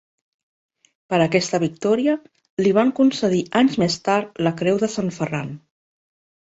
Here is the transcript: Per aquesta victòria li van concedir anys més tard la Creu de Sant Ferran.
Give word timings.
Per 1.13 1.19
aquesta 1.25 1.59
victòria 1.65 2.17
li 2.65 2.73
van 2.81 2.95
concedir 3.01 3.45
anys 3.63 3.81
més 3.85 4.01
tard 4.11 4.43
la 4.49 4.59
Creu 4.65 4.85
de 4.87 4.95
Sant 4.99 5.17
Ferran. 5.21 5.59